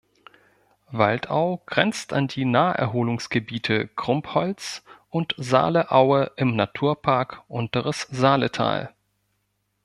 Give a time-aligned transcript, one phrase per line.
[0.89, 8.95] Waldau grenzt an die Naherholungsgebiete Krumbholz und Saaleaue im Naturpark Unteres Saaletal.